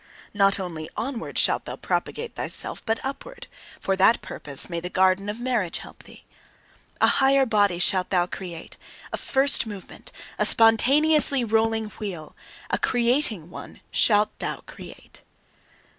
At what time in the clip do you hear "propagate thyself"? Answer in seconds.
1.75-2.83